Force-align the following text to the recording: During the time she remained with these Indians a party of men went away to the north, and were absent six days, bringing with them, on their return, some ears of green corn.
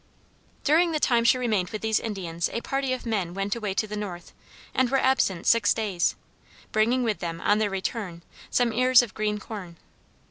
During 0.63 0.93
the 0.93 0.99
time 0.99 1.23
she 1.23 1.37
remained 1.37 1.69
with 1.69 1.83
these 1.83 1.99
Indians 1.99 2.49
a 2.53 2.61
party 2.61 2.91
of 2.91 3.05
men 3.05 3.35
went 3.35 3.55
away 3.55 3.75
to 3.75 3.85
the 3.85 3.95
north, 3.95 4.33
and 4.73 4.89
were 4.89 4.97
absent 4.97 5.45
six 5.45 5.75
days, 5.75 6.15
bringing 6.71 7.03
with 7.03 7.19
them, 7.19 7.39
on 7.39 7.59
their 7.59 7.69
return, 7.69 8.23
some 8.49 8.73
ears 8.73 9.03
of 9.03 9.13
green 9.13 9.37
corn. 9.37 9.75